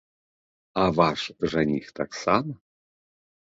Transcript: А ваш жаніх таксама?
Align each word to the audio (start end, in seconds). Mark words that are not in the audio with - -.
А 0.83 0.85
ваш 1.01 1.21
жаніх 1.53 1.85
таксама? 2.03 2.53